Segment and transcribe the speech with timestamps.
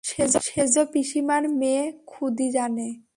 [0.03, 2.87] সেজোপিসিমার মেয়ে খুদি জানে।